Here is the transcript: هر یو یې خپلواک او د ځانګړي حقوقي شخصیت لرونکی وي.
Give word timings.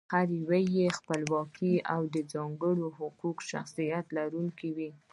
هر 0.13 0.27
یو 0.39 0.51
یې 0.77 0.87
خپلواک 0.99 1.57
او 1.93 2.01
د 2.13 2.15
ځانګړي 2.33 2.87
حقوقي 2.97 3.45
شخصیت 3.51 4.05
لرونکی 4.17 4.69
وي. 4.77 4.91